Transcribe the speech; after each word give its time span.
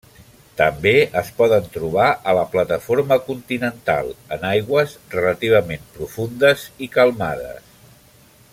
També 0.59 0.93
es 1.19 1.27
poden 1.41 1.67
trobar 1.75 2.07
a 2.31 2.33
la 2.37 2.45
plataforma 2.55 3.17
continental, 3.27 4.09
en 4.37 4.49
aigües 4.53 4.97
relativament 5.17 5.85
profundes 5.99 6.65
i 6.87 6.91
calmades. 6.97 7.71